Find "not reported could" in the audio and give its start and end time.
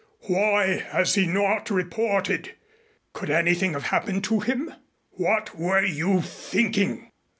1.27-3.29